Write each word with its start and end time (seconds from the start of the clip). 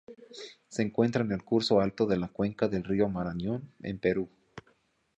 Se 0.67 0.81
encuentra 0.81 1.21
en 1.23 1.31
el 1.31 1.43
curso 1.43 1.79
alto 1.79 2.07
de 2.07 2.17
la 2.17 2.27
cuenca 2.27 2.67
del 2.67 2.83
río 2.83 3.07
Marañón, 3.07 3.71
en 3.83 3.99
Perú. 3.99 4.27